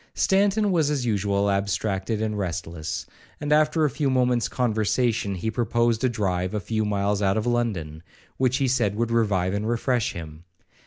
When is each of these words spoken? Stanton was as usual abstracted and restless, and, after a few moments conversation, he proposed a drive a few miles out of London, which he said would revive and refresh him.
Stanton 0.15 0.71
was 0.71 0.89
as 0.89 1.05
usual 1.05 1.51
abstracted 1.51 2.23
and 2.23 2.35
restless, 2.35 3.05
and, 3.39 3.53
after 3.53 3.85
a 3.85 3.89
few 3.91 4.09
moments 4.09 4.47
conversation, 4.47 5.35
he 5.35 5.51
proposed 5.51 6.03
a 6.03 6.09
drive 6.09 6.55
a 6.55 6.59
few 6.59 6.83
miles 6.85 7.21
out 7.21 7.37
of 7.37 7.45
London, 7.45 8.01
which 8.37 8.57
he 8.57 8.67
said 8.67 8.95
would 8.95 9.11
revive 9.11 9.53
and 9.53 9.69
refresh 9.69 10.13
him. 10.13 10.43